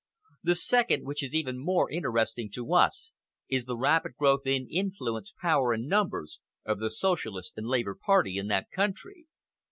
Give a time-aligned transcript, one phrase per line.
[0.41, 3.11] The second, which is even more interesting to us,
[3.47, 8.37] is the rapid growth in influence, power, and numbers of the Socialist and Labour Party
[8.39, 9.27] in that country."